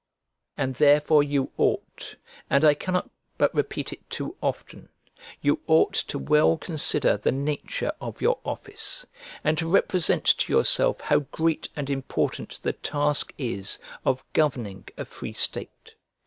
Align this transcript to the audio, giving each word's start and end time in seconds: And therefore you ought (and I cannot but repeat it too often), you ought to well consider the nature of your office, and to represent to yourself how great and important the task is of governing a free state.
And 0.57 0.73
therefore 0.73 1.21
you 1.21 1.51
ought 1.57 2.15
(and 2.49 2.65
I 2.65 2.73
cannot 2.73 3.11
but 3.37 3.53
repeat 3.53 3.93
it 3.93 4.09
too 4.09 4.35
often), 4.41 4.89
you 5.41 5.59
ought 5.67 5.93
to 5.93 6.17
well 6.17 6.57
consider 6.57 7.17
the 7.17 7.31
nature 7.31 7.91
of 8.01 8.19
your 8.19 8.39
office, 8.43 9.05
and 9.43 9.59
to 9.59 9.69
represent 9.69 10.25
to 10.39 10.51
yourself 10.51 11.01
how 11.01 11.19
great 11.19 11.69
and 11.75 11.87
important 11.87 12.63
the 12.63 12.73
task 12.73 13.31
is 13.37 13.77
of 14.03 14.23
governing 14.33 14.87
a 14.97 15.05
free 15.05 15.33
state. 15.33 15.93